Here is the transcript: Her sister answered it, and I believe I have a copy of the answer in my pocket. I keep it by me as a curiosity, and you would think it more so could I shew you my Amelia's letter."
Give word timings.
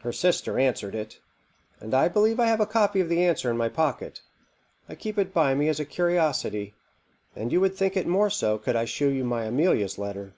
Her 0.00 0.10
sister 0.10 0.58
answered 0.58 0.94
it, 0.94 1.20
and 1.80 1.92
I 1.92 2.08
believe 2.08 2.40
I 2.40 2.46
have 2.46 2.60
a 2.60 2.66
copy 2.66 2.98
of 2.98 3.10
the 3.10 3.22
answer 3.22 3.50
in 3.50 3.58
my 3.58 3.68
pocket. 3.68 4.22
I 4.88 4.94
keep 4.94 5.18
it 5.18 5.34
by 5.34 5.54
me 5.54 5.68
as 5.68 5.78
a 5.78 5.84
curiosity, 5.84 6.72
and 7.36 7.52
you 7.52 7.60
would 7.60 7.76
think 7.76 7.94
it 7.94 8.06
more 8.06 8.30
so 8.30 8.56
could 8.56 8.74
I 8.74 8.86
shew 8.86 9.10
you 9.10 9.22
my 9.22 9.44
Amelia's 9.44 9.98
letter." 9.98 10.32